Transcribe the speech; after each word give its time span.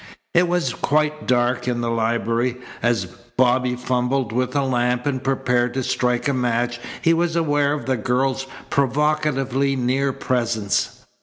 It 0.33 0.47
was 0.47 0.73
quite 0.73 1.27
dark 1.27 1.67
in 1.67 1.81
the 1.81 1.91
library. 1.91 2.57
As 2.81 3.05
Bobby 3.05 3.75
fumbled 3.75 4.31
with 4.31 4.53
the 4.53 4.63
lamp 4.63 5.05
and 5.05 5.23
prepared 5.23 5.75
to 5.75 5.83
strike 5.83 6.27
a 6.27 6.33
match 6.33 6.79
he 7.03 7.13
was 7.13 7.35
aware 7.35 7.71
of 7.73 7.85
the 7.85 7.97
girl's 7.97 8.47
provocatively 8.71 9.75
near 9.75 10.11
presence. 10.11 11.05